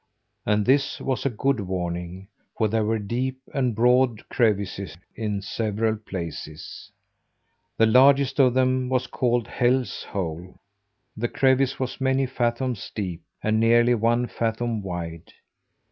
And 0.47 0.65
this 0.65 0.99
was 0.99 1.27
a 1.27 1.29
good 1.29 1.59
warning, 1.59 2.27
for 2.57 2.67
there 2.67 2.83
were 2.83 2.97
deep 2.97 3.39
and 3.53 3.75
broad 3.75 4.27
crevices 4.29 4.97
in 5.15 5.43
several 5.43 5.95
places. 5.95 6.91
The 7.77 7.85
largest 7.85 8.39
of 8.39 8.55
them 8.55 8.89
was 8.89 9.05
called 9.05 9.47
Hell's 9.47 10.01
Hole. 10.05 10.59
That 11.15 11.35
crevice 11.35 11.79
was 11.79 12.01
many 12.01 12.25
fathoms 12.25 12.91
deep 12.95 13.21
and 13.43 13.59
nearly 13.59 13.93
one 13.93 14.25
fathom 14.25 14.81
wide. 14.81 15.31